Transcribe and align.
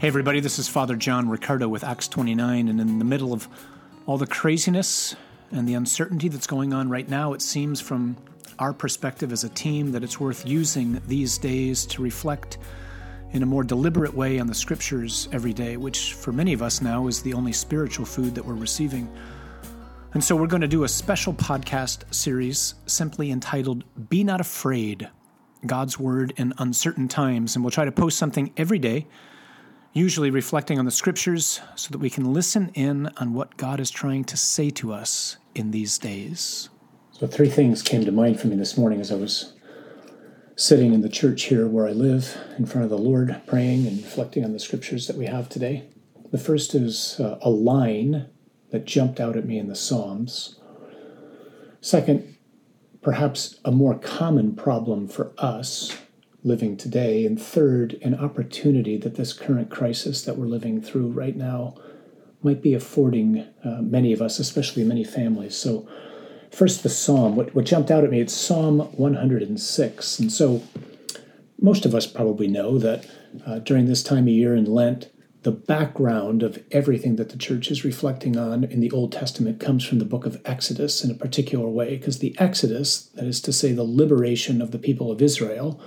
Hey, 0.00 0.08
everybody, 0.08 0.40
this 0.40 0.58
is 0.58 0.68
Father 0.68 0.96
John 0.96 1.28
Riccardo 1.28 1.68
with 1.68 1.84
Acts 1.84 2.08
29. 2.08 2.68
And 2.68 2.80
in 2.80 2.98
the 2.98 3.04
middle 3.04 3.32
of 3.32 3.48
all 4.06 4.18
the 4.18 4.26
craziness 4.26 5.14
and 5.52 5.68
the 5.68 5.74
uncertainty 5.74 6.28
that's 6.28 6.48
going 6.48 6.74
on 6.74 6.90
right 6.90 7.08
now, 7.08 7.32
it 7.32 7.40
seems 7.40 7.80
from 7.80 8.16
our 8.58 8.72
perspective 8.72 9.30
as 9.30 9.44
a 9.44 9.48
team 9.48 9.92
that 9.92 10.02
it's 10.02 10.18
worth 10.18 10.46
using 10.46 11.00
these 11.06 11.38
days 11.38 11.86
to 11.86 12.02
reflect 12.02 12.58
in 13.30 13.44
a 13.44 13.46
more 13.46 13.62
deliberate 13.62 14.12
way 14.12 14.40
on 14.40 14.48
the 14.48 14.54
scriptures 14.54 15.28
every 15.30 15.52
day, 15.52 15.76
which 15.76 16.14
for 16.14 16.32
many 16.32 16.52
of 16.52 16.60
us 16.60 16.82
now 16.82 17.06
is 17.06 17.22
the 17.22 17.32
only 17.32 17.52
spiritual 17.52 18.04
food 18.04 18.34
that 18.34 18.44
we're 18.44 18.54
receiving. 18.54 19.08
And 20.12 20.22
so 20.22 20.34
we're 20.34 20.48
going 20.48 20.60
to 20.62 20.68
do 20.68 20.82
a 20.82 20.88
special 20.88 21.32
podcast 21.32 22.12
series 22.12 22.74
simply 22.86 23.30
entitled 23.30 23.84
Be 24.10 24.24
Not 24.24 24.40
Afraid 24.40 25.08
God's 25.64 26.00
Word 26.00 26.34
in 26.36 26.52
Uncertain 26.58 27.06
Times. 27.06 27.54
And 27.54 27.64
we'll 27.64 27.70
try 27.70 27.84
to 27.84 27.92
post 27.92 28.18
something 28.18 28.52
every 28.56 28.80
day 28.80 29.06
usually 29.94 30.30
reflecting 30.30 30.78
on 30.78 30.84
the 30.84 30.90
scriptures 30.90 31.60
so 31.76 31.90
that 31.92 31.98
we 31.98 32.10
can 32.10 32.34
listen 32.34 32.70
in 32.74 33.08
on 33.16 33.32
what 33.32 33.56
God 33.56 33.78
is 33.78 33.90
trying 33.90 34.24
to 34.24 34.36
say 34.36 34.68
to 34.70 34.92
us 34.92 35.36
in 35.54 35.70
these 35.70 35.98
days. 35.98 36.68
So, 37.12 37.28
three 37.28 37.48
things 37.48 37.80
came 37.80 38.04
to 38.04 38.12
mind 38.12 38.40
for 38.40 38.48
me 38.48 38.56
this 38.56 38.76
morning 38.76 39.00
as 39.00 39.12
I 39.12 39.14
was 39.14 39.52
sitting 40.56 40.92
in 40.92 41.00
the 41.00 41.08
church 41.08 41.44
here 41.44 41.68
where 41.68 41.86
I 41.86 41.92
live 41.92 42.36
in 42.58 42.66
front 42.66 42.84
of 42.84 42.90
the 42.90 42.98
Lord, 42.98 43.40
praying 43.46 43.86
and 43.86 44.02
reflecting 44.02 44.44
on 44.44 44.52
the 44.52 44.58
scriptures 44.58 45.06
that 45.06 45.16
we 45.16 45.26
have 45.26 45.48
today. 45.48 45.88
The 46.32 46.38
first 46.38 46.74
is 46.74 47.20
uh, 47.20 47.38
a 47.40 47.50
line 47.50 48.28
that 48.70 48.84
jumped 48.84 49.20
out 49.20 49.36
at 49.36 49.46
me 49.46 49.58
in 49.58 49.68
the 49.68 49.76
Psalms. 49.76 50.58
Second, 51.80 52.36
perhaps 53.00 53.60
a 53.64 53.70
more 53.70 53.96
common 53.96 54.56
problem 54.56 55.06
for 55.06 55.32
us 55.38 55.96
living 56.44 56.76
today. 56.76 57.24
And 57.24 57.40
third, 57.40 57.98
an 58.02 58.14
opportunity 58.14 58.96
that 58.98 59.16
this 59.16 59.32
current 59.32 59.70
crisis 59.70 60.22
that 60.22 60.36
we're 60.36 60.46
living 60.46 60.80
through 60.80 61.08
right 61.08 61.34
now 61.34 61.74
might 62.42 62.62
be 62.62 62.74
affording 62.74 63.46
uh, 63.64 63.80
many 63.80 64.12
of 64.12 64.20
us, 64.20 64.38
especially 64.38 64.84
many 64.84 65.02
families. 65.02 65.56
So, 65.56 65.88
first, 66.52 66.82
the 66.82 66.90
psalm. 66.90 67.34
What, 67.34 67.54
what 67.54 67.64
jumped 67.64 67.90
out 67.90 68.04
at 68.04 68.10
me, 68.10 68.20
it's 68.20 68.34
Psalm 68.34 68.80
106. 68.80 70.18
And 70.18 70.30
so, 70.30 70.62
most 71.58 71.86
of 71.86 71.94
us 71.94 72.06
probably 72.06 72.46
know 72.46 72.78
that 72.78 73.06
uh, 73.46 73.58
during 73.60 73.86
this 73.86 74.02
time 74.02 74.24
of 74.24 74.28
year 74.28 74.54
in 74.54 74.66
Lent, 74.66 75.10
the 75.44 75.52
background 75.52 76.42
of 76.42 76.62
everything 76.70 77.16
that 77.16 77.30
the 77.30 77.38
church 77.38 77.70
is 77.70 77.84
reflecting 77.84 78.36
on 78.36 78.64
in 78.64 78.80
the 78.80 78.90
Old 78.90 79.12
Testament 79.12 79.60
comes 79.60 79.84
from 79.84 79.98
the 79.98 80.04
book 80.04 80.26
of 80.26 80.40
Exodus 80.44 81.04
in 81.04 81.10
a 81.10 81.14
particular 81.14 81.68
way, 81.68 81.96
because 81.96 82.18
the 82.18 82.34
Exodus, 82.38 83.06
that 83.14 83.24
is 83.24 83.40
to 83.42 83.52
say, 83.52 83.72
the 83.72 83.84
liberation 83.84 84.60
of 84.60 84.70
the 84.70 84.78
people 84.78 85.10
of 85.10 85.22
Israel, 85.22 85.80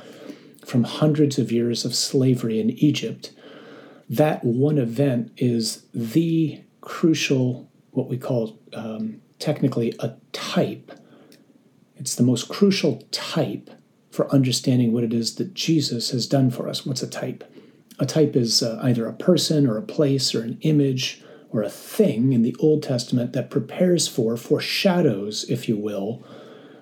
from 0.67 0.83
hundreds 0.83 1.39
of 1.39 1.49
years 1.49 1.85
of 1.85 1.95
slavery 1.95 2.59
in 2.59 2.71
Egypt, 2.71 3.31
that 4.09 4.43
one 4.43 4.77
event 4.77 5.31
is 5.37 5.85
the 5.93 6.61
crucial, 6.81 7.71
what 7.91 8.09
we 8.09 8.17
call 8.17 8.59
um, 8.73 9.21
technically 9.39 9.95
a 9.99 10.13
type. 10.33 10.91
It's 11.95 12.15
the 12.15 12.23
most 12.23 12.49
crucial 12.49 13.01
type 13.11 13.69
for 14.11 14.29
understanding 14.29 14.91
what 14.91 15.05
it 15.05 15.13
is 15.13 15.35
that 15.35 15.53
Jesus 15.53 16.09
has 16.09 16.27
done 16.27 16.51
for 16.51 16.67
us. 16.67 16.85
What's 16.85 17.01
a 17.01 17.09
type? 17.09 17.49
A 17.99 18.05
type 18.05 18.35
is 18.35 18.61
uh, 18.61 18.77
either 18.83 19.07
a 19.07 19.13
person 19.13 19.67
or 19.67 19.77
a 19.77 19.81
place 19.81 20.35
or 20.35 20.41
an 20.41 20.57
image 20.61 21.23
or 21.49 21.63
a 21.63 21.69
thing 21.69 22.33
in 22.33 22.41
the 22.41 22.55
Old 22.59 22.83
Testament 22.83 23.31
that 23.31 23.49
prepares 23.49 24.09
for, 24.09 24.35
foreshadows, 24.35 25.45
if 25.49 25.69
you 25.69 25.77
will, 25.77 26.25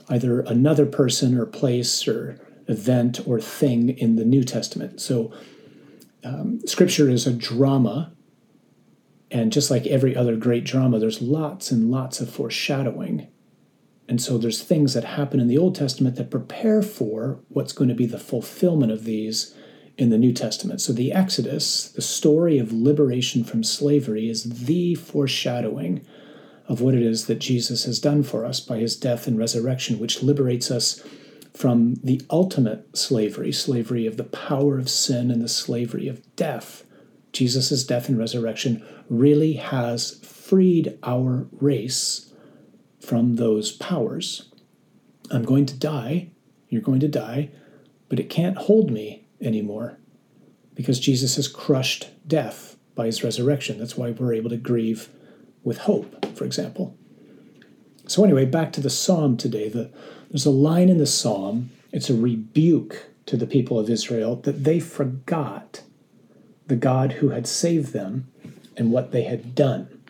either 0.09 0.41
another 0.41 0.87
person 0.87 1.37
or 1.37 1.45
place 1.45 2.07
or 2.07 2.39
event 2.67 3.19
or 3.27 3.39
thing 3.39 3.89
in 3.89 4.15
the 4.15 4.25
New 4.25 4.43
Testament. 4.43 5.01
So, 5.01 5.31
um, 6.23 6.59
Scripture 6.65 7.09
is 7.09 7.27
a 7.27 7.33
drama, 7.33 8.13
and 9.29 9.51
just 9.51 9.69
like 9.69 9.85
every 9.85 10.15
other 10.15 10.35
great 10.35 10.63
drama, 10.63 10.99
there's 10.99 11.21
lots 11.21 11.71
and 11.71 11.91
lots 11.91 12.19
of 12.19 12.29
foreshadowing. 12.29 13.27
And 14.07 14.21
so, 14.21 14.37
there's 14.37 14.63
things 14.63 14.93
that 14.93 15.03
happen 15.03 15.39
in 15.39 15.47
the 15.47 15.57
Old 15.57 15.75
Testament 15.75 16.15
that 16.15 16.31
prepare 16.31 16.81
for 16.81 17.39
what's 17.49 17.73
going 17.73 17.89
to 17.89 17.95
be 17.95 18.05
the 18.05 18.19
fulfillment 18.19 18.91
of 18.91 19.03
these 19.03 19.55
in 19.97 20.09
the 20.09 20.17
New 20.17 20.33
Testament. 20.33 20.81
So, 20.81 20.93
the 20.93 21.11
Exodus, 21.11 21.89
the 21.91 22.01
story 22.01 22.57
of 22.57 22.71
liberation 22.71 23.43
from 23.43 23.63
slavery, 23.63 24.29
is 24.29 24.65
the 24.65 24.95
foreshadowing 24.95 26.05
of 26.67 26.81
what 26.81 26.95
it 26.95 27.03
is 27.03 27.27
that 27.27 27.39
Jesus 27.39 27.85
has 27.85 27.99
done 27.99 28.23
for 28.23 28.45
us 28.45 28.59
by 28.59 28.77
his 28.77 28.95
death 28.95 29.27
and 29.27 29.37
resurrection, 29.37 29.99
which 29.99 30.23
liberates 30.23 30.71
us 30.71 31.03
from 31.55 31.95
the 32.03 32.21
ultimate 32.29 32.97
slavery, 32.97 33.51
slavery 33.51 34.05
of 34.05 34.17
the 34.17 34.23
power 34.25 34.77
of 34.77 34.89
sin 34.89 35.31
and 35.31 35.41
the 35.41 35.47
slavery 35.47 36.07
of 36.07 36.35
death. 36.35 36.83
Jesus' 37.31 37.83
death 37.85 38.09
and 38.09 38.17
resurrection 38.17 38.85
really 39.09 39.53
has 39.53 40.19
freed 40.19 40.97
our 41.03 41.47
race 41.53 42.33
from 42.99 43.35
those 43.35 43.71
powers. 43.71 44.51
I'm 45.31 45.43
going 45.43 45.65
to 45.67 45.75
die, 45.75 46.29
you're 46.69 46.81
going 46.81 46.99
to 46.99 47.07
die, 47.07 47.51
but 48.09 48.19
it 48.19 48.29
can't 48.29 48.57
hold 48.57 48.91
me 48.91 49.27
anymore 49.41 49.97
because 50.73 50.99
Jesus 50.99 51.37
has 51.37 51.47
crushed 51.47 52.09
death 52.27 52.75
by 52.95 53.05
his 53.05 53.23
resurrection. 53.23 53.79
That's 53.79 53.97
why 53.97 54.11
we're 54.11 54.33
able 54.33 54.49
to 54.49 54.57
grieve 54.57 55.09
with 55.63 55.79
hope, 55.79 56.35
for 56.35 56.43
example. 56.43 56.97
So, 58.07 58.23
anyway, 58.23 58.45
back 58.45 58.71
to 58.73 58.81
the 58.81 58.89
psalm 58.89 59.35
today. 59.37 59.69
The, 59.69 59.91
there's 60.29 60.45
a 60.45 60.51
line 60.51 60.89
in 60.89 60.97
the 60.97 61.07
psalm, 61.07 61.71
it's 61.91 62.09
a 62.09 62.15
rebuke 62.15 63.07
to 63.25 63.37
the 63.37 63.47
people 63.47 63.79
of 63.79 63.89
Israel 63.89 64.35
that 64.37 64.63
they 64.63 64.79
forgot 64.79 65.81
the 66.67 66.75
God 66.75 67.13
who 67.13 67.29
had 67.29 67.47
saved 67.47 67.93
them 67.93 68.27
and 68.77 68.91
what 68.91 69.11
they 69.11 69.23
had 69.23 69.55
done. 69.55 70.01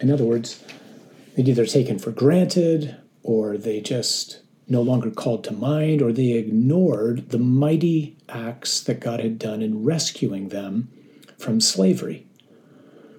In 0.00 0.10
other 0.10 0.24
words, 0.24 0.62
they'd 1.34 1.48
either 1.48 1.66
taken 1.66 1.98
for 1.98 2.10
granted 2.10 2.96
or 3.22 3.56
they 3.56 3.80
just 3.80 4.40
no 4.68 4.82
longer 4.82 5.10
called 5.10 5.44
to 5.44 5.52
mind 5.52 6.02
or 6.02 6.12
they 6.12 6.32
ignored 6.32 7.30
the 7.30 7.38
mighty 7.38 8.16
acts 8.28 8.80
that 8.80 9.00
God 9.00 9.20
had 9.20 9.38
done 9.38 9.62
in 9.62 9.84
rescuing 9.84 10.48
them 10.48 10.90
from 11.38 11.60
slavery. 11.60 12.26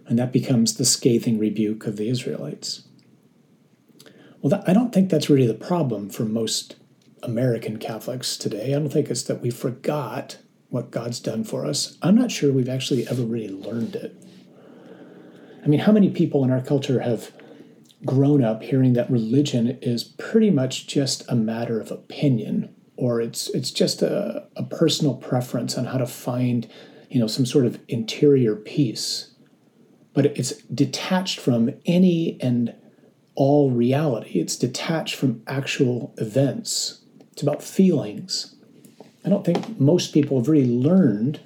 And 0.08 0.20
that 0.20 0.32
becomes 0.32 0.76
the 0.76 0.86
scathing 0.86 1.40
rebuke 1.40 1.86
of 1.86 1.98
the 1.98 2.10
Israelites. 2.10 2.84
Well, 4.44 4.50
that, 4.50 4.68
I 4.68 4.74
don't 4.74 4.94
think 4.94 5.10
that's 5.10 5.30
really 5.30 5.48
the 5.48 5.54
problem 5.54 6.10
for 6.10 6.26
most 6.26 6.76
American 7.24 7.78
Catholics 7.78 8.36
today. 8.36 8.76
I 8.76 8.80
don't 8.80 8.90
think 8.90 9.10
it's 9.10 9.24
that 9.24 9.42
we 9.42 9.50
forgot 9.50 10.38
what 10.68 10.92
God's 10.92 11.22
done 11.22 11.46
for 11.46 11.66
us. 11.66 11.98
I'm 12.02 12.16
not 12.16 12.30
sure 12.30 12.52
we've 12.52 12.68
actually 12.68 13.08
ever 13.08 13.22
really 13.22 13.54
learned 13.54 13.96
it. 13.96 14.22
I 15.64 15.68
mean, 15.68 15.80
how 15.80 15.94
many 15.94 16.10
people 16.10 16.44
in 16.44 16.52
our 16.52 16.60
culture 16.60 17.00
have 17.00 17.32
grown 18.06 18.44
up 18.44 18.64
hearing 18.64 18.92
that 18.94 19.10
religion 19.10 19.80
is 19.82 20.04
pretty 20.04 20.52
much 20.52 20.88
just 20.88 21.24
a 21.30 21.36
matter 21.36 21.80
of 21.80 21.90
opinion 21.90 22.76
or 22.98 23.22
it's 23.22 23.48
it's 23.52 23.72
just 23.72 24.02
a, 24.02 24.46
a 24.58 24.64
personal 24.64 25.16
preference 25.16 25.78
on 25.78 25.86
how 25.86 25.98
to 25.98 26.06
find 26.06 26.70
you 27.10 27.18
know 27.18 27.28
some 27.28 27.46
sort 27.46 27.66
of 27.66 27.80
interior 27.88 28.58
peace 28.58 29.32
but 30.14 30.26
it's 30.26 30.52
detached 30.64 31.40
from 31.40 31.72
any 31.86 32.38
and 32.42 32.76
all 33.36 33.72
reality. 33.72 34.40
It's 34.40 34.56
detached 34.56 35.16
from 35.16 35.44
actual 35.48 36.14
events. 36.18 37.02
It's 37.32 37.42
about 37.42 37.64
feelings. 37.64 38.56
I 39.26 39.30
don't 39.30 39.46
think 39.46 39.80
most 39.80 40.14
people 40.14 40.38
have 40.38 40.50
really 40.50 40.70
learned 40.70 41.40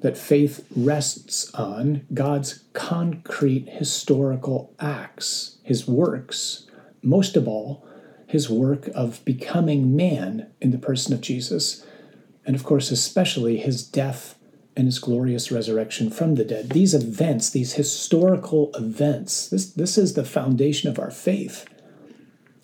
that 0.00 0.16
faith 0.16 0.64
rests 0.76 1.52
on 1.54 2.06
God's 2.14 2.64
concrete 2.72 3.68
historical 3.68 4.72
acts, 4.78 5.58
his 5.64 5.88
works, 5.88 6.66
most 7.02 7.36
of 7.36 7.48
all, 7.48 7.86
his 8.26 8.48
work 8.48 8.88
of 8.94 9.24
becoming 9.24 9.96
man 9.96 10.50
in 10.60 10.70
the 10.70 10.78
person 10.78 11.12
of 11.14 11.20
Jesus, 11.20 11.84
and 12.46 12.54
of 12.54 12.62
course, 12.62 12.90
especially 12.90 13.56
his 13.56 13.82
death 13.82 14.37
and 14.78 14.86
his 14.86 15.00
glorious 15.00 15.50
resurrection 15.50 16.08
from 16.08 16.36
the 16.36 16.44
dead. 16.44 16.70
These 16.70 16.94
events, 16.94 17.50
these 17.50 17.72
historical 17.72 18.70
events, 18.76 19.48
this, 19.48 19.72
this 19.72 19.98
is 19.98 20.14
the 20.14 20.24
foundation 20.24 20.88
of 20.88 21.00
our 21.00 21.10
faith. 21.10 21.66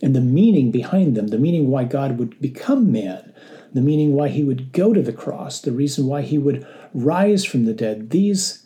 And 0.00 0.14
the 0.14 0.20
meaning 0.20 0.70
behind 0.70 1.16
them, 1.16 1.28
the 1.28 1.38
meaning 1.38 1.68
why 1.68 1.82
God 1.82 2.20
would 2.20 2.40
become 2.40 2.92
man, 2.92 3.34
the 3.72 3.80
meaning 3.80 4.12
why 4.12 4.28
he 4.28 4.44
would 4.44 4.72
go 4.72 4.92
to 4.92 5.02
the 5.02 5.12
cross, 5.12 5.60
the 5.60 5.72
reason 5.72 6.06
why 6.06 6.22
he 6.22 6.38
would 6.38 6.64
rise 6.94 7.44
from 7.44 7.64
the 7.64 7.74
dead, 7.74 8.10
these 8.10 8.64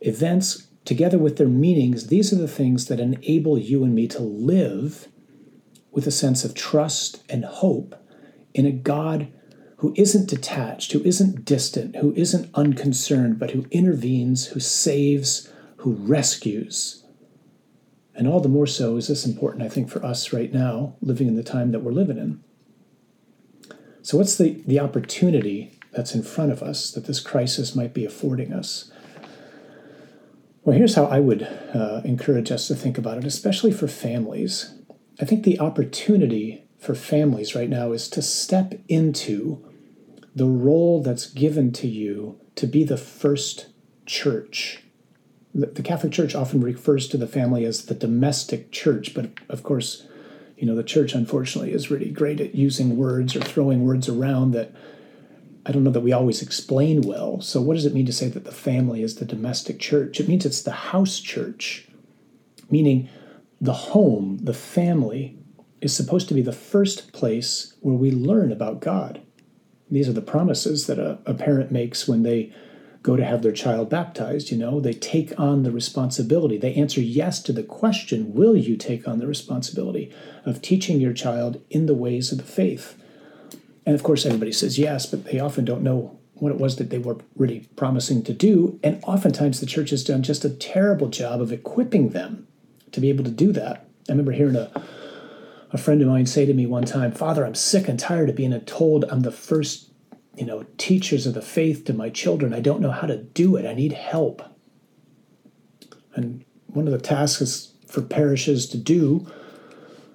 events, 0.00 0.68
together 0.86 1.18
with 1.18 1.36
their 1.36 1.48
meanings, 1.48 2.06
these 2.06 2.32
are 2.32 2.36
the 2.36 2.48
things 2.48 2.86
that 2.86 2.98
enable 2.98 3.58
you 3.58 3.84
and 3.84 3.94
me 3.94 4.08
to 4.08 4.22
live 4.22 5.08
with 5.90 6.06
a 6.06 6.10
sense 6.10 6.46
of 6.46 6.54
trust 6.54 7.22
and 7.28 7.44
hope 7.44 7.94
in 8.54 8.64
a 8.64 8.72
God 8.72 9.30
who 9.76 9.92
isn't 9.96 10.28
detached, 10.28 10.92
who 10.92 11.02
isn't 11.02 11.44
distant, 11.44 11.96
who 11.96 12.14
isn't 12.14 12.50
unconcerned, 12.54 13.38
but 13.38 13.50
who 13.50 13.66
intervenes, 13.70 14.46
who 14.48 14.60
saves, 14.60 15.52
who 15.78 15.92
rescues. 15.92 17.04
And 18.14 18.26
all 18.26 18.40
the 18.40 18.48
more 18.48 18.66
so 18.66 18.96
is 18.96 19.08
this 19.08 19.26
important, 19.26 19.62
I 19.62 19.68
think, 19.68 19.90
for 19.90 20.04
us 20.04 20.32
right 20.32 20.52
now, 20.52 20.96
living 21.02 21.28
in 21.28 21.36
the 21.36 21.42
time 21.42 21.72
that 21.72 21.80
we're 21.80 21.92
living 21.92 22.16
in. 22.16 22.42
So, 24.00 24.16
what's 24.16 24.36
the, 24.36 24.62
the 24.66 24.80
opportunity 24.80 25.78
that's 25.92 26.14
in 26.14 26.22
front 26.22 26.52
of 26.52 26.62
us 26.62 26.90
that 26.92 27.06
this 27.06 27.20
crisis 27.20 27.76
might 27.76 27.92
be 27.92 28.06
affording 28.06 28.52
us? 28.52 28.90
Well, 30.62 30.76
here's 30.76 30.94
how 30.94 31.04
I 31.04 31.20
would 31.20 31.42
uh, 31.74 32.00
encourage 32.04 32.50
us 32.50 32.66
to 32.68 32.74
think 32.74 32.96
about 32.96 33.18
it, 33.18 33.24
especially 33.24 33.72
for 33.72 33.86
families. 33.86 34.74
I 35.20 35.24
think 35.24 35.44
the 35.44 35.60
opportunity 35.60 36.65
for 36.78 36.94
families 36.94 37.54
right 37.54 37.68
now 37.68 37.92
is 37.92 38.08
to 38.10 38.22
step 38.22 38.74
into 38.88 39.64
the 40.34 40.46
role 40.46 41.02
that's 41.02 41.26
given 41.26 41.72
to 41.72 41.88
you 41.88 42.38
to 42.54 42.66
be 42.66 42.84
the 42.84 42.98
first 42.98 43.66
church. 44.04 44.82
The, 45.54 45.82
Catholic 45.82 46.12
Church 46.12 46.34
often 46.34 46.60
refers 46.60 47.08
to 47.08 47.16
the 47.16 47.26
family 47.26 47.64
as 47.64 47.86
the 47.86 47.94
domestic 47.94 48.70
church, 48.70 49.14
but 49.14 49.30
of 49.48 49.62
course, 49.62 50.06
you 50.58 50.66
know, 50.66 50.74
the 50.74 50.82
church 50.82 51.14
unfortunately 51.14 51.72
is 51.72 51.90
really 51.90 52.10
great 52.10 52.40
at 52.40 52.54
using 52.54 52.98
words 52.98 53.34
or 53.34 53.40
throwing 53.40 53.84
words 53.84 54.08
around 54.08 54.50
that 54.52 54.72
I 55.64 55.72
don't 55.72 55.82
know 55.82 55.90
that 55.90 56.00
we 56.00 56.12
always 56.12 56.42
explain 56.42 57.00
well. 57.00 57.40
So, 57.40 57.60
what 57.60 57.74
does 57.74 57.86
it 57.86 57.94
mean 57.94 58.06
to 58.06 58.12
say 58.12 58.28
that 58.28 58.44
the 58.44 58.52
family 58.52 59.02
is 59.02 59.16
the 59.16 59.24
domestic 59.24 59.80
church? 59.80 60.20
It 60.20 60.28
means 60.28 60.46
it's 60.46 60.62
the 60.62 60.70
house 60.70 61.18
church, 61.18 61.88
meaning 62.70 63.08
the 63.60 63.72
home, 63.72 64.38
the 64.42 64.54
family, 64.54 65.38
is 65.80 65.94
supposed 65.94 66.28
to 66.28 66.34
be 66.34 66.42
the 66.42 66.52
first 66.52 67.12
place 67.12 67.74
where 67.80 67.94
we 67.94 68.10
learn 68.10 68.50
about 68.50 68.80
God. 68.80 69.20
These 69.90 70.08
are 70.08 70.14
the 70.14 70.22
promises 70.22 70.86
that 70.86 70.98
a, 70.98 71.18
a 71.26 71.34
parent 71.34 71.70
makes 71.70 72.08
when 72.08 72.22
they 72.22 72.52
go 73.02 73.14
to 73.14 73.24
have 73.24 73.42
their 73.42 73.52
child 73.52 73.88
baptized. 73.88 74.50
You 74.50 74.58
know, 74.58 74.80
they 74.80 74.92
take 74.92 75.38
on 75.38 75.62
the 75.62 75.70
responsibility. 75.70 76.58
They 76.58 76.74
answer 76.74 77.00
yes 77.00 77.40
to 77.44 77.52
the 77.52 77.62
question 77.62 78.34
Will 78.34 78.56
you 78.56 78.76
take 78.76 79.06
on 79.06 79.20
the 79.20 79.28
responsibility 79.28 80.12
of 80.44 80.60
teaching 80.60 81.00
your 81.00 81.12
child 81.12 81.62
in 81.70 81.86
the 81.86 81.94
ways 81.94 82.32
of 82.32 82.38
the 82.38 82.44
faith? 82.44 83.00
And 83.84 83.94
of 83.94 84.02
course, 84.02 84.26
everybody 84.26 84.50
says 84.50 84.78
yes, 84.78 85.06
but 85.06 85.26
they 85.26 85.38
often 85.38 85.64
don't 85.64 85.82
know 85.82 86.18
what 86.34 86.52
it 86.52 86.58
was 86.58 86.76
that 86.76 86.90
they 86.90 86.98
were 86.98 87.18
really 87.36 87.68
promising 87.76 88.22
to 88.24 88.34
do. 88.34 88.80
And 88.82 89.02
oftentimes, 89.04 89.60
the 89.60 89.66
church 89.66 89.90
has 89.90 90.02
done 90.02 90.24
just 90.24 90.44
a 90.44 90.50
terrible 90.50 91.08
job 91.08 91.40
of 91.40 91.52
equipping 91.52 92.08
them 92.08 92.48
to 92.90 93.00
be 93.00 93.08
able 93.08 93.24
to 93.24 93.30
do 93.30 93.52
that. 93.52 93.86
I 94.08 94.12
remember 94.12 94.32
hearing 94.32 94.56
a 94.56 94.70
a 95.76 95.78
friend 95.78 96.00
of 96.00 96.08
mine 96.08 96.24
say 96.24 96.46
to 96.46 96.54
me 96.54 96.64
one 96.64 96.86
time, 96.86 97.12
Father, 97.12 97.44
I'm 97.44 97.54
sick 97.54 97.86
and 97.86 98.00
tired 98.00 98.30
of 98.30 98.34
being 98.34 98.58
told 98.62 99.04
I'm 99.04 99.20
the 99.20 99.30
first, 99.30 99.92
you 100.34 100.46
know, 100.46 100.64
teachers 100.78 101.26
of 101.26 101.34
the 101.34 101.42
faith 101.42 101.84
to 101.84 101.92
my 101.92 102.08
children. 102.08 102.54
I 102.54 102.60
don't 102.60 102.80
know 102.80 102.90
how 102.90 103.06
to 103.06 103.18
do 103.18 103.56
it. 103.56 103.66
I 103.66 103.74
need 103.74 103.92
help. 103.92 104.42
And 106.14 106.46
one 106.66 106.86
of 106.86 106.92
the 106.92 106.98
tasks 106.98 107.74
for 107.86 108.00
parishes 108.00 108.66
to 108.70 108.78
do, 108.78 109.30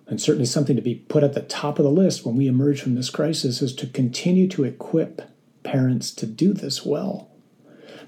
and 0.08 0.20
certainly 0.20 0.48
something 0.48 0.76
to 0.76 0.82
be 0.82 0.96
put 0.96 1.24
at 1.24 1.34
the 1.34 1.42
top 1.42 1.78
of 1.78 1.86
the 1.86 1.92
list 1.92 2.26
when 2.26 2.36
we 2.36 2.48
emerge 2.48 2.82
from 2.82 2.96
this 2.96 3.12
crisis, 3.12 3.62
is 3.62 3.76
to 3.76 3.86
continue 3.86 4.48
to 4.48 4.64
equip 4.64 5.22
parents 5.62 6.12
to 6.16 6.26
do 6.26 6.54
this 6.54 6.84
well. 6.84 7.31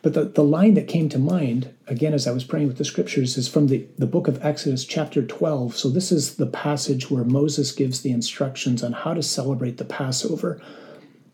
But 0.04 0.14
the, 0.14 0.26
the 0.26 0.44
line 0.44 0.74
that 0.74 0.90
came 0.90 1.08
to 1.10 1.18
mind, 1.18 1.74
again, 1.88 2.14
as 2.14 2.28
I 2.28 2.32
was 2.32 2.44
praying 2.44 2.68
with 2.68 2.78
the 2.78 2.84
scriptures, 2.84 3.38
is 3.38 3.48
from 3.48 3.68
the, 3.68 3.88
the 3.98 4.06
book 4.06 4.28
of 4.28 4.44
Exodus, 4.46 4.84
chapter 4.84 5.24
12. 5.24 5.78
So 5.78 5.90
this 5.90 6.12
is 6.12 6.36
the 6.36 6.46
passage 6.46 7.10
where 7.10 7.24
Moses 7.24 7.72
gives 7.72 8.02
the 8.02 8.12
instructions 8.12 8.84
on 8.84 8.92
how 8.92 9.14
to 9.14 9.24
celebrate 9.24 9.78
the 9.78 9.86
Passover. 9.86 10.62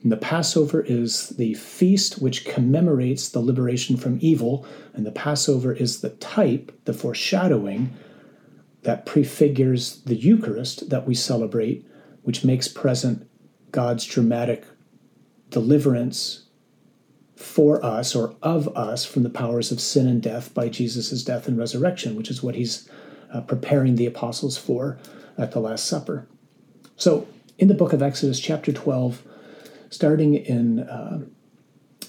And 0.04 0.12
the 0.12 0.18
Passover 0.18 0.82
is 0.82 1.30
the 1.30 1.56
feast 1.56 2.22
which 2.22 2.46
commemorates 2.46 3.28
the 3.28 3.40
liberation 3.40 3.98
from 3.98 4.20
evil, 4.22 4.68
and 4.94 5.04
the 5.04 5.12
Passover 5.12 5.74
is 5.74 6.02
the 6.02 6.12
type, 6.12 6.72
the 6.86 6.94
foreshadowing 6.94 7.92
that 8.84 9.04
prefigures 9.08 10.02
the 10.04 10.16
Eucharist 10.16 10.92
that 10.92 11.08
we 11.08 11.16
celebrate, 11.16 11.88
which 12.22 12.46
makes 12.46 12.68
present 12.68 13.28
God's 13.72 14.06
dramatic 14.06 14.64
deliverance 15.50 16.49
for 17.40 17.84
us 17.86 18.16
or 18.16 18.36
of 18.44 18.68
us 18.76 19.06
from 19.06 19.24
the 19.24 19.30
powers 19.30 19.72
of 19.72 19.80
sin 19.80 20.06
and 20.08 20.22
death 20.22 20.54
by 20.54 20.68
Jesus' 20.68 21.24
death 21.24 21.48
and 21.48 21.58
resurrection, 21.58 22.18
which 22.18 22.30
is 22.30 22.44
what 22.44 22.56
he's 22.56 22.90
uh, 23.34 23.40
preparing 23.40 23.96
the 23.96 24.06
apostles 24.06 24.58
for 24.58 25.00
at 25.38 25.54
the 25.54 25.62
Last 25.62 25.86
Supper. 25.86 26.28
So, 26.98 27.28
in 27.58 27.70
the 27.70 27.74
book 27.74 27.94
of 27.94 28.02
Exodus, 28.02 28.42
chapter 28.42 28.74
12, 28.74 29.24
starting 29.90 30.36
in 30.36 30.82
uh, 30.82 31.22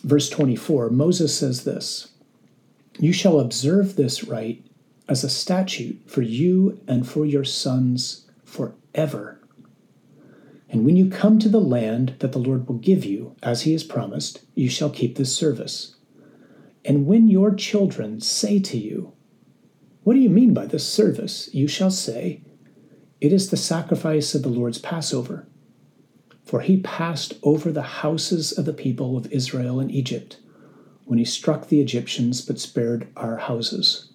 verse 0.02 0.28
24, 0.28 0.90
Moses 0.90 1.38
says 1.38 1.62
this 1.62 2.10
You 2.98 3.12
shall 3.12 3.38
observe 3.38 3.94
this 3.94 4.24
rite 4.24 4.66
as 5.08 5.22
a 5.22 5.30
statute 5.30 6.00
for 6.10 6.22
you 6.22 6.80
and 6.88 7.08
for 7.08 7.24
your 7.24 7.44
sons 7.44 8.28
forever 8.44 9.39
and 10.70 10.84
when 10.84 10.96
you 10.96 11.10
come 11.10 11.40
to 11.40 11.48
the 11.48 11.60
land 11.60 12.14
that 12.20 12.30
the 12.30 12.38
Lord 12.38 12.68
will 12.68 12.76
give 12.76 13.04
you, 13.04 13.34
as 13.42 13.62
he 13.62 13.72
has 13.72 13.82
promised, 13.82 14.44
you 14.54 14.68
shall 14.68 14.90
keep 14.90 15.16
this 15.16 15.36
service. 15.36 15.96
And 16.84 17.06
when 17.06 17.26
your 17.26 17.52
children 17.54 18.20
say 18.20 18.60
to 18.60 18.78
you, 18.78 19.12
What 20.04 20.14
do 20.14 20.20
you 20.20 20.30
mean 20.30 20.54
by 20.54 20.66
this 20.66 20.86
service? 20.86 21.52
you 21.52 21.66
shall 21.66 21.90
say, 21.90 22.42
It 23.20 23.32
is 23.32 23.50
the 23.50 23.56
sacrifice 23.56 24.32
of 24.36 24.42
the 24.42 24.48
Lord's 24.48 24.78
Passover. 24.78 25.48
For 26.44 26.60
he 26.60 26.80
passed 26.80 27.34
over 27.42 27.72
the 27.72 27.82
houses 27.82 28.52
of 28.52 28.64
the 28.64 28.72
people 28.72 29.16
of 29.16 29.30
Israel 29.32 29.80
in 29.80 29.90
Egypt, 29.90 30.38
when 31.04 31.18
he 31.18 31.24
struck 31.24 31.66
the 31.66 31.80
Egyptians 31.80 32.40
but 32.40 32.60
spared 32.60 33.08
our 33.16 33.38
houses. 33.38 34.12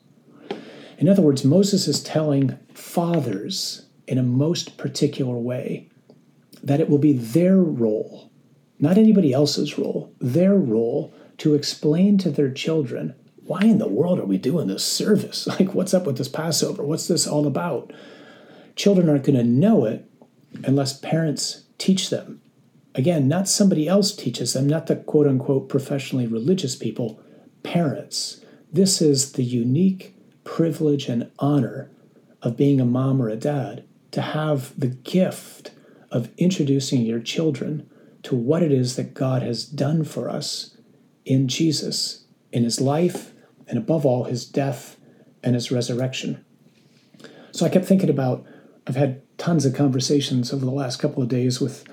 In 0.97 1.09
other 1.09 1.21
words, 1.21 1.43
Moses 1.43 1.89
is 1.89 2.01
telling 2.01 2.57
fathers 2.73 3.87
in 4.07 4.17
a 4.17 4.23
most 4.23 4.77
particular 4.77 5.35
way 5.35 5.89
that 6.65 6.81
it 6.81 6.89
will 6.89 6.97
be 6.97 7.13
their 7.13 7.57
role, 7.57 8.31
not 8.79 8.97
anybody 8.97 9.31
else's 9.31 9.77
role, 9.77 10.13
their 10.19 10.55
role 10.55 11.13
to 11.37 11.53
explain 11.53 12.17
to 12.17 12.29
their 12.29 12.51
children 12.51 13.13
why 13.45 13.61
in 13.61 13.77
the 13.77 13.87
world 13.87 14.19
are 14.19 14.25
we 14.25 14.37
doing 14.37 14.67
this 14.67 14.83
service? 14.83 15.47
Like, 15.59 15.73
what's 15.73 15.93
up 15.93 16.05
with 16.05 16.17
this 16.17 16.27
Passover? 16.27 16.83
What's 16.83 17.07
this 17.07 17.27
all 17.27 17.45
about? 17.45 17.93
Children 18.75 19.07
aren't 19.07 19.23
going 19.23 19.37
to 19.37 19.43
know 19.43 19.85
it 19.85 20.09
unless 20.63 20.97
parents 20.97 21.63
teach 21.77 22.09
them. 22.09 22.41
Again, 22.95 23.27
not 23.27 23.47
somebody 23.47 23.87
else 23.87 24.15
teaches 24.15 24.53
them, 24.53 24.67
not 24.67 24.87
the 24.87 24.95
quote 24.95 25.27
unquote 25.27 25.69
professionally 25.69 26.27
religious 26.27 26.75
people, 26.75 27.19
parents. 27.61 28.41
This 28.71 29.01
is 29.01 29.33
the 29.33 29.43
unique 29.43 30.15
privilege 30.43 31.07
and 31.07 31.29
honor 31.39 31.91
of 32.41 32.57
being 32.57 32.81
a 32.81 32.85
mom 32.85 33.21
or 33.21 33.29
a 33.29 33.35
dad 33.35 33.83
to 34.11 34.21
have 34.21 34.77
the 34.79 34.87
gift 34.87 35.71
of 36.15 36.31
introducing 36.37 37.01
your 37.01 37.19
children 37.19 37.89
to 38.23 38.35
what 38.35 38.63
it 38.63 38.71
is 38.71 38.95
that 38.95 39.13
God 39.13 39.41
has 39.41 39.65
done 39.65 40.05
for 40.05 40.29
us 40.29 40.77
in 41.25 41.49
Jesus, 41.49 42.25
in 42.53 42.63
his 42.63 42.79
life, 42.79 43.33
and 43.67 43.77
above 43.77 44.05
all, 44.05 44.23
his 44.23 44.45
death 44.45 44.97
and 45.43 45.55
his 45.55 45.71
resurrection. 45.71 46.43
So 47.51 47.65
I 47.65 47.69
kept 47.69 47.85
thinking 47.85 48.09
about, 48.09 48.45
I've 48.87 48.95
had 48.95 49.21
tons 49.37 49.65
of 49.65 49.75
conversations 49.75 50.53
over 50.53 50.63
the 50.63 50.71
last 50.71 51.01
couple 51.01 51.21
of 51.21 51.27
days 51.27 51.59
with 51.59 51.85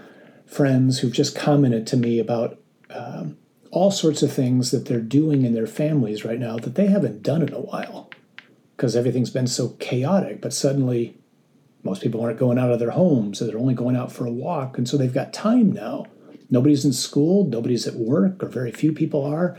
friends 0.47 1.01
who've 1.01 1.13
just 1.13 1.35
commented 1.35 1.85
to 1.89 1.97
me 1.97 2.21
about 2.21 2.61
um, 2.91 3.37
all 3.73 3.91
sorts 3.91 4.23
of 4.23 4.33
things 4.33 4.71
that 4.71 4.87
they're 4.87 5.01
doing 5.01 5.45
in 5.45 5.53
their 5.53 5.67
families 5.67 6.25
right 6.25 6.39
now 6.39 6.59
that 6.59 6.77
they 6.77 6.87
haven't 6.87 7.25
done 7.25 7.43
in 7.43 7.53
a 7.53 7.61
while 7.61 8.09
because 8.77 8.95
everything's 8.95 9.31
been 9.31 9.49
so 9.49 9.71
chaotic. 9.81 10.41
But 10.41 10.53
suddenly, 10.53 11.17
most 11.83 12.03
people 12.03 12.21
aren't 12.21 12.39
going 12.39 12.59
out 12.59 12.71
of 12.71 12.79
their 12.79 12.91
homes, 12.91 13.39
so 13.39 13.47
they're 13.47 13.59
only 13.59 13.75
going 13.75 13.97
out 13.97 14.13
for 14.13 14.27
a 14.27 14.31
walk. 14.31 14.79
And 14.79 14.89
so 14.89 14.97
they've 14.97 15.13
got 15.13 15.33
time 15.33 15.73
now. 15.73 16.07
Nobody's 16.51 16.85
in 16.85 16.93
school, 16.93 17.45
nobody's 17.45 17.87
at 17.87 17.95
work, 17.95 18.43
or 18.43 18.49
very 18.49 18.71
few 18.71 18.93
people 18.93 19.25
are. 19.25 19.59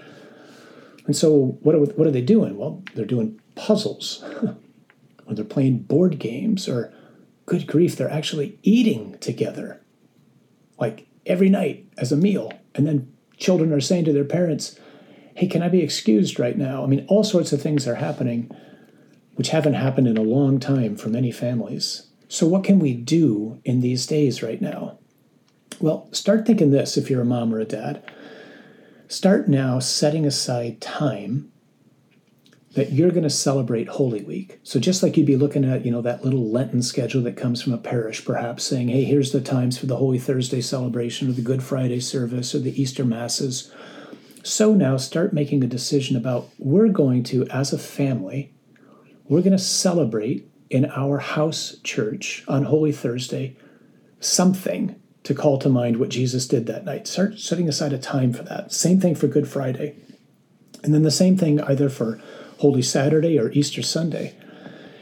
And 1.05 1.15
so 1.15 1.57
what 1.61 1.75
are, 1.75 1.79
what 1.79 2.07
are 2.07 2.11
they 2.11 2.21
doing? 2.21 2.57
Well, 2.57 2.83
they're 2.93 3.05
doing 3.05 3.41
puzzles, 3.55 4.23
or 5.25 5.33
they're 5.33 5.43
playing 5.43 5.79
board 5.79 6.19
games, 6.19 6.69
or 6.69 6.93
good 7.45 7.67
grief, 7.67 7.95
they're 7.95 8.09
actually 8.09 8.57
eating 8.63 9.17
together, 9.19 9.81
like 10.79 11.07
every 11.25 11.49
night 11.49 11.87
as 11.97 12.11
a 12.11 12.17
meal. 12.17 12.53
And 12.75 12.87
then 12.87 13.11
children 13.37 13.73
are 13.73 13.81
saying 13.81 14.05
to 14.05 14.13
their 14.13 14.23
parents, 14.23 14.79
Hey, 15.35 15.47
can 15.47 15.63
I 15.63 15.67
be 15.67 15.81
excused 15.81 16.39
right 16.39 16.57
now? 16.57 16.83
I 16.83 16.85
mean, 16.85 17.05
all 17.09 17.23
sorts 17.23 17.51
of 17.51 17.61
things 17.61 17.87
are 17.87 17.95
happening 17.95 18.51
which 19.35 19.49
haven't 19.49 19.73
happened 19.73 20.07
in 20.07 20.17
a 20.17 20.21
long 20.21 20.59
time 20.59 20.95
for 20.95 21.09
many 21.09 21.31
families. 21.31 22.07
So, 22.33 22.47
what 22.47 22.63
can 22.63 22.79
we 22.79 22.95
do 22.95 23.61
in 23.63 23.81
these 23.81 24.07
days 24.07 24.41
right 24.41 24.59
now? 24.59 24.97
Well, 25.79 26.09
start 26.13 26.47
thinking 26.47 26.71
this 26.71 26.97
if 26.97 27.07
you're 27.07 27.21
a 27.21 27.25
mom 27.25 27.53
or 27.53 27.59
a 27.59 27.63
dad. 27.63 28.03
Start 29.07 29.47
now 29.47 29.77
setting 29.77 30.25
aside 30.25 30.81
time 30.81 31.51
that 32.73 32.91
you're 32.91 33.11
going 33.11 33.21
to 33.21 33.29
celebrate 33.29 33.87
Holy 33.87 34.23
Week. 34.23 34.59
So 34.63 34.79
just 34.79 35.03
like 35.03 35.15
you'd 35.15 35.27
be 35.27 35.35
looking 35.35 35.63
at, 35.63 35.85
you 35.85 35.91
know, 35.91 36.01
that 36.01 36.25
little 36.25 36.49
Lenten 36.49 36.81
schedule 36.81 37.21
that 37.21 37.37
comes 37.37 37.61
from 37.61 37.71
a 37.71 37.77
parish, 37.77 38.25
perhaps 38.25 38.63
saying, 38.63 38.87
hey, 38.87 39.03
here's 39.03 39.31
the 39.31 39.39
times 39.39 39.77
for 39.77 39.85
the 39.85 39.97
Holy 39.97 40.17
Thursday 40.17 40.59
celebration 40.59 41.29
or 41.29 41.33
the 41.33 41.43
Good 41.43 41.61
Friday 41.61 41.99
service 41.99 42.55
or 42.55 42.59
the 42.59 42.81
Easter 42.81 43.05
Masses. 43.05 43.71
So 44.41 44.73
now 44.73 44.97
start 44.97 45.33
making 45.33 45.63
a 45.63 45.67
decision 45.67 46.17
about 46.17 46.49
we're 46.57 46.89
going 46.89 47.21
to, 47.25 47.45
as 47.49 47.71
a 47.73 47.77
family, 47.77 48.51
we're 49.25 49.41
going 49.41 49.51
to 49.51 49.59
celebrate 49.59 50.49
in 50.73 50.85
our 50.87 51.19
house 51.19 51.77
church 51.83 52.43
on 52.47 52.63
Holy 52.63 52.91
Thursday 52.91 53.55
something 54.19 54.99
to 55.21 55.35
call 55.35 55.59
to 55.59 55.69
mind 55.69 55.97
what 55.97 56.09
Jesus 56.09 56.47
did 56.47 56.65
that 56.65 56.83
night. 56.83 57.07
Start 57.07 57.39
setting 57.39 57.69
aside 57.69 57.93
a 57.93 57.99
time 57.99 58.33
for 58.33 58.41
that. 58.43 58.73
Same 58.73 58.99
thing 58.99 59.13
for 59.13 59.27
Good 59.27 59.47
Friday. 59.47 59.95
And 60.83 60.93
then 60.93 61.03
the 61.03 61.11
same 61.11 61.37
thing 61.37 61.61
either 61.61 61.89
for 61.89 62.19
Holy 62.57 62.81
Saturday 62.81 63.37
or 63.39 63.51
Easter 63.51 63.83
Sunday. 63.83 64.35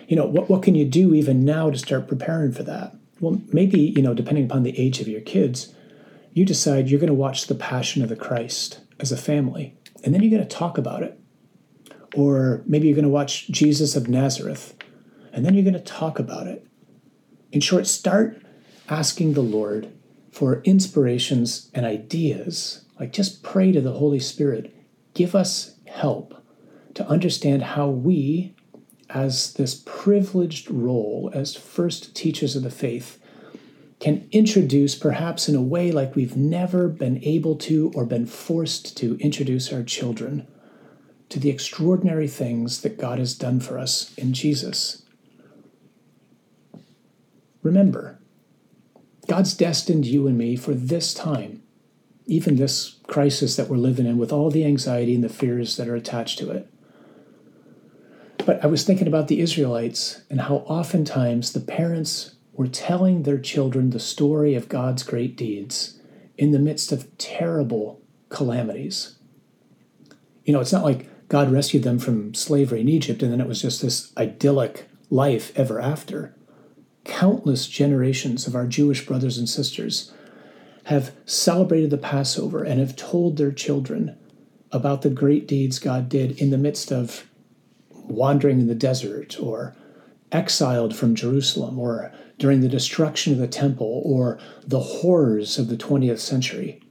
You 0.10 0.18
know, 0.18 0.26
what, 0.26 0.50
what 0.50 0.62
can 0.62 0.76
you 0.76 0.86
do 0.86 1.16
even 1.16 1.46
now 1.46 1.70
to 1.70 1.78
start 1.78 2.10
preparing 2.10 2.52
for 2.52 2.64
that? 2.64 2.94
Well, 3.22 3.42
maybe, 3.54 3.80
you 3.80 4.02
know, 4.02 4.14
depending 4.14 4.46
upon 4.46 4.64
the 4.64 4.78
age 4.78 5.00
of 5.00 5.08
your 5.08 5.22
kids, 5.22 5.74
you 6.34 6.44
decide 6.44 6.90
you're 6.90 7.00
going 7.00 7.08
to 7.08 7.14
watch 7.14 7.48
The 7.48 7.56
Passion 7.56 8.02
of 8.02 8.10
the 8.10 8.16
Christ 8.18 8.82
as 9.00 9.12
a 9.12 9.18
family, 9.18 9.76
and 10.04 10.14
then 10.14 10.22
you're 10.22 10.38
going 10.38 10.48
to 10.48 10.56
talk 10.56 10.78
about 10.78 11.02
it. 11.02 11.18
Or 12.14 12.62
maybe 12.66 12.88
you're 12.88 12.96
going 12.96 13.04
to 13.04 13.10
watch 13.10 13.48
Jesus 13.50 13.96
of 13.96 14.10
Nazareth, 14.10 14.76
and 15.32 15.46
then 15.46 15.54
you're 15.54 15.64
going 15.64 15.74
to 15.74 15.80
talk 15.80 16.20
about 16.20 16.48
it. 16.48 16.66
In 17.52 17.62
short, 17.62 17.88
start 17.88 18.42
asking 18.90 19.34
the 19.34 19.42
Lord 19.42 19.92
for 20.32 20.62
inspirations 20.64 21.70
and 21.74 21.86
ideas. 21.86 22.86
Like 23.00 23.14
just 23.14 23.44
pray 23.44 23.72
to 23.72 23.82
the 23.82 23.94
Holy 23.94 24.20
Spirit, 24.20 24.74
give 25.14 25.36
us 25.36 25.76
help 25.86 26.44
to 26.94 27.08
understand 27.08 27.64
how 27.64 27.90
we, 27.90 28.54
as 29.10 29.54
this 29.54 29.82
privileged 29.86 30.70
role 30.70 31.32
as 31.34 31.56
first 31.56 32.16
teachers 32.16 32.56
of 32.56 32.64
the 32.64 32.72
faith, 32.72 33.18
can 34.00 34.28
introduce, 34.32 34.96
perhaps 34.96 35.48
in 35.48 35.56
a 35.56 35.62
way 35.62 35.92
like 35.92 36.16
we've 36.16 36.36
never 36.36 36.88
been 36.88 37.24
able 37.24 37.56
to 37.56 37.92
or 37.94 38.04
been 38.04 38.26
forced 38.26 38.98
to 38.98 39.16
introduce 39.18 39.72
our 39.72 39.84
children 39.84 40.48
to 41.30 41.40
the 41.40 41.50
extraordinary 41.50 42.28
things 42.28 42.82
that 42.82 42.98
God 42.98 43.20
has 43.20 43.36
done 43.36 43.60
for 43.60 43.78
us 43.78 44.14
in 44.16 44.34
Jesus. 44.34 45.04
Remember, 47.64 48.20
God's 49.28 49.54
destined 49.54 50.06
you 50.06 50.28
and 50.28 50.38
me 50.38 50.56
for 50.56 50.74
this 50.74 51.14
time, 51.14 51.64
even 52.26 52.56
this 52.56 52.98
crisis 53.08 53.56
that 53.56 53.68
we're 53.68 53.78
living 53.78 54.06
in 54.06 54.18
with 54.18 54.32
all 54.32 54.50
the 54.50 54.66
anxiety 54.66 55.16
and 55.16 55.24
the 55.24 55.30
fears 55.30 55.78
that 55.78 55.88
are 55.88 55.96
attached 55.96 56.40
to 56.40 56.52
it. 56.52 56.68
But 58.46 58.64
I 58.64 58.68
was 58.68 58.84
thinking 58.84 59.08
about 59.08 59.28
the 59.28 59.40
Israelites 59.40 60.22
and 60.30 60.42
how 60.42 60.58
oftentimes 60.68 61.54
the 61.54 61.60
parents 61.60 62.36
were 62.54 62.68
telling 62.68 63.24
their 63.24 63.38
children 63.38 63.92
the 63.92 64.00
story 64.00 64.56
of 64.56 64.70
God's 64.70 65.04
great 65.04 65.38
deeds 65.38 66.00
in 66.38 66.52
the 66.52 66.60
midst 66.60 66.92
of 66.92 67.18
terrible 67.18 68.02
calamities. 68.30 69.16
You 70.44 70.54
know, 70.54 70.60
it's 70.60 70.74
not 70.74 70.84
like 70.84 71.08
God 71.30 71.52
rescued 71.52 71.84
them 71.84 72.00
from 72.00 72.34
slavery 72.34 72.82
in 72.82 72.90
Egypt 72.90 73.22
and 73.22 73.32
then 73.32 73.42
it 73.42 73.48
was 73.48 73.62
just 73.62 73.82
this 73.82 74.12
idyllic 74.18 74.88
life 75.10 75.52
ever 75.56 75.80
after. 75.80 76.36
Countless 77.04 77.68
generations 77.68 78.48
of 78.48 78.56
our 78.56 78.68
Jewish 78.68 79.06
brothers 79.06 79.38
and 79.38 79.50
sisters 79.50 80.14
have 80.86 81.12
celebrated 81.26 81.90
the 81.90 81.98
Passover 81.98 82.64
and 82.64 82.80
have 82.80 82.96
told 82.96 83.38
their 83.38 83.52
children 83.52 84.18
about 84.72 85.02
the 85.02 85.10
great 85.10 85.48
deeds 85.48 85.80
God 85.80 86.10
did 86.10 86.40
in 86.40 86.50
the 86.50 86.58
midst 86.58 86.92
of 86.92 87.28
wandering 87.90 88.60
in 88.60 88.68
the 88.68 88.76
desert 88.76 89.40
or 89.40 89.76
exiled 90.32 90.96
from 90.96 91.16
Jerusalem 91.16 91.78
or 91.78 92.12
during 92.38 92.62
the 92.62 92.70
destruction 92.70 93.34
of 93.34 93.40
the 93.40 93.48
temple 93.48 94.02
or 94.06 94.40
the 94.66 94.80
horrors 94.80 95.60
of 95.60 95.68
the 95.68 95.78
20th 95.78 96.20
century. 96.20 96.82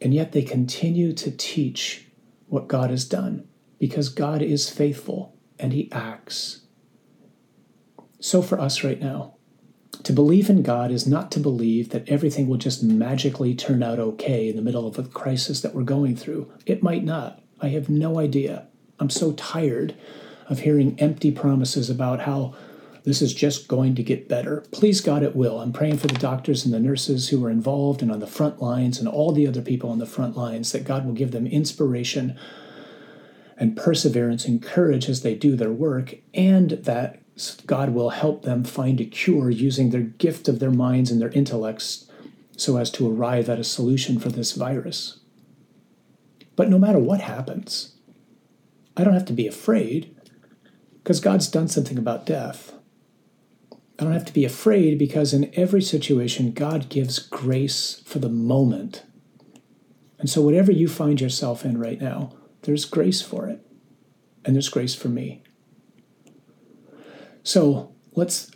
And 0.00 0.14
yet 0.14 0.32
they 0.32 0.42
continue 0.42 1.12
to 1.14 1.30
teach 1.30 2.06
what 2.48 2.68
God 2.68 2.90
has 2.90 3.04
done 3.04 3.46
because 3.78 4.08
God 4.08 4.42
is 4.42 4.70
faithful 4.70 5.36
and 5.58 5.72
he 5.72 5.90
acts. 5.92 6.62
So 8.18 8.42
for 8.42 8.58
us 8.60 8.82
right 8.82 9.00
now, 9.00 9.36
to 10.04 10.12
believe 10.12 10.48
in 10.48 10.62
God 10.62 10.90
is 10.90 11.06
not 11.06 11.30
to 11.32 11.40
believe 11.40 11.90
that 11.90 12.08
everything 12.08 12.48
will 12.48 12.56
just 12.56 12.82
magically 12.82 13.54
turn 13.54 13.82
out 13.82 13.98
okay 13.98 14.48
in 14.48 14.56
the 14.56 14.62
middle 14.62 14.86
of 14.86 14.98
a 14.98 15.04
crisis 15.04 15.60
that 15.60 15.74
we're 15.74 15.82
going 15.82 16.16
through. 16.16 16.50
It 16.66 16.82
might 16.82 17.04
not. 17.04 17.42
I 17.60 17.68
have 17.68 17.88
no 17.88 18.18
idea. 18.18 18.66
I'm 18.98 19.10
so 19.10 19.32
tired 19.32 19.94
of 20.48 20.60
hearing 20.60 20.98
empty 20.98 21.30
promises 21.30 21.90
about 21.90 22.20
how 22.20 22.54
this 23.04 23.22
is 23.22 23.32
just 23.32 23.68
going 23.68 23.94
to 23.94 24.02
get 24.02 24.28
better. 24.28 24.62
Please 24.72 25.00
God, 25.00 25.22
it 25.22 25.36
will. 25.36 25.60
I'm 25.60 25.72
praying 25.72 25.98
for 25.98 26.06
the 26.06 26.18
doctors 26.18 26.64
and 26.64 26.74
the 26.74 26.80
nurses 26.80 27.28
who 27.28 27.44
are 27.44 27.50
involved 27.50 28.02
and 28.02 28.12
on 28.12 28.20
the 28.20 28.26
front 28.26 28.60
lines 28.60 28.98
and 28.98 29.08
all 29.08 29.32
the 29.32 29.46
other 29.46 29.62
people 29.62 29.90
on 29.90 29.98
the 29.98 30.06
front 30.06 30.36
lines 30.36 30.72
that 30.72 30.84
God 30.84 31.06
will 31.06 31.14
give 31.14 31.30
them 31.30 31.46
inspiration 31.46 32.38
and 33.56 33.76
perseverance 33.76 34.44
and 34.44 34.62
courage 34.62 35.08
as 35.08 35.22
they 35.22 35.34
do 35.34 35.54
their 35.54 35.72
work, 35.72 36.14
and 36.32 36.70
that 36.70 37.19
God 37.66 37.90
will 37.90 38.10
help 38.10 38.42
them 38.42 38.64
find 38.64 39.00
a 39.00 39.04
cure 39.04 39.50
using 39.50 39.90
their 39.90 40.02
gift 40.02 40.48
of 40.48 40.58
their 40.58 40.70
minds 40.70 41.10
and 41.10 41.20
their 41.20 41.30
intellects 41.30 42.10
so 42.56 42.76
as 42.76 42.90
to 42.92 43.10
arrive 43.10 43.48
at 43.48 43.58
a 43.58 43.64
solution 43.64 44.18
for 44.18 44.28
this 44.28 44.52
virus. 44.52 45.20
But 46.56 46.68
no 46.68 46.78
matter 46.78 46.98
what 46.98 47.22
happens, 47.22 47.96
I 48.96 49.04
don't 49.04 49.14
have 49.14 49.24
to 49.26 49.32
be 49.32 49.46
afraid 49.46 50.14
because 51.02 51.20
God's 51.20 51.48
done 51.48 51.68
something 51.68 51.96
about 51.96 52.26
death. 52.26 52.74
I 53.98 54.04
don't 54.04 54.12
have 54.12 54.26
to 54.26 54.32
be 54.32 54.44
afraid 54.44 54.98
because 54.98 55.32
in 55.32 55.50
every 55.54 55.82
situation, 55.82 56.52
God 56.52 56.88
gives 56.88 57.18
grace 57.18 58.02
for 58.04 58.18
the 58.18 58.28
moment. 58.28 59.04
And 60.18 60.28
so, 60.28 60.42
whatever 60.42 60.72
you 60.72 60.88
find 60.88 61.20
yourself 61.20 61.64
in 61.64 61.78
right 61.78 62.00
now, 62.00 62.32
there's 62.62 62.84
grace 62.84 63.22
for 63.22 63.48
it. 63.48 63.66
And 64.44 64.54
there's 64.54 64.68
grace 64.68 64.94
for 64.94 65.08
me. 65.08 65.42
So, 67.42 67.92
let's 68.14 68.50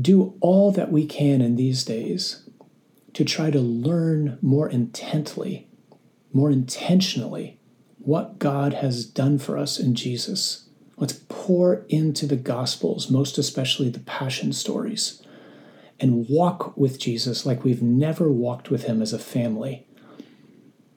do 0.00 0.34
all 0.40 0.70
that 0.72 0.92
we 0.92 1.06
can 1.06 1.40
in 1.40 1.56
these 1.56 1.84
days 1.84 2.48
to 3.14 3.24
try 3.24 3.50
to 3.50 3.58
learn 3.58 4.38
more 4.42 4.68
intently, 4.68 5.68
more 6.32 6.50
intentionally, 6.50 7.58
what 7.98 8.38
God 8.38 8.74
has 8.74 9.04
done 9.04 9.38
for 9.38 9.58
us 9.58 9.78
in 9.78 9.94
Jesus 9.94 10.68
Let's 10.98 11.20
pour 11.28 11.86
into 11.88 12.26
the 12.26 12.36
Gospels, 12.36 13.08
most 13.08 13.38
especially 13.38 13.88
the 13.88 14.00
Passion 14.00 14.52
stories, 14.52 15.22
and 16.00 16.28
walk 16.28 16.76
with 16.76 16.98
Jesus 16.98 17.46
like 17.46 17.62
we've 17.62 17.82
never 17.82 18.30
walked 18.30 18.68
with 18.68 18.84
him 18.84 19.00
as 19.00 19.12
a 19.12 19.18
family. 19.18 19.86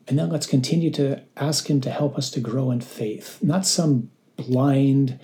And 0.08 0.18
then 0.18 0.30
let's 0.30 0.48
continue 0.48 0.90
to 0.92 1.22
ask 1.38 1.70
him 1.70 1.82
to 1.82 1.92
help 1.92 2.18
us 2.18 2.32
to 2.32 2.40
grow 2.40 2.72
in 2.72 2.82
faith, 2.82 3.38
not 3.44 3.68
some 3.68 4.10
blind 4.38 5.20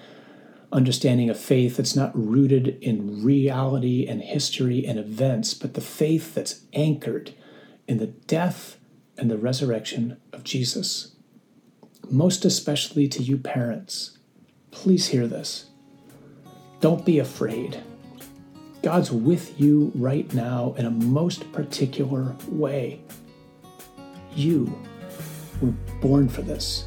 understanding 0.72 1.30
of 1.30 1.40
faith 1.40 1.78
that's 1.78 1.96
not 1.96 2.12
rooted 2.14 2.78
in 2.82 3.24
reality 3.24 4.06
and 4.08 4.22
history 4.22 4.86
and 4.86 5.00
events, 5.00 5.54
but 5.54 5.74
the 5.74 5.82
faith 5.82 6.36
that's 6.36 6.62
anchored 6.74 7.34
in 7.88 7.98
the 7.98 8.08
death 8.08 8.78
and 9.18 9.32
the 9.32 9.38
resurrection 9.38 10.18
of 10.34 10.44
Jesus. 10.44 11.14
Most 12.10 12.46
especially 12.46 13.08
to 13.08 13.24
you 13.24 13.38
parents 13.38 14.18
Please 14.72 15.08
hear 15.08 15.28
this. 15.28 15.66
Don't 16.82 17.04
be 17.04 17.18
afraid. 17.18 17.82
God's 18.84 19.12
with 19.12 19.60
you 19.60 19.92
right 19.96 20.32
now 20.36 20.76
in 20.78 20.86
a 20.86 20.92
most 20.92 21.52
particular 21.52 22.36
way. 22.48 23.02
You 24.36 24.78
were 25.62 25.74
born 26.00 26.30
for 26.30 26.44
this. 26.44 26.86